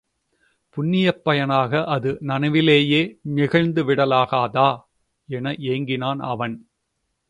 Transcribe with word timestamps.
புண்ணியப் 0.77 1.23
பயனாக 1.23 1.85
அது 1.85 2.17
நனவிலேயே 2.21 3.19
நிகழ்ந்துவிடலாகாதா? 3.35 4.69
என 5.25 5.51
ஏங்கினான் 5.51 6.19
அவன். 6.19 6.69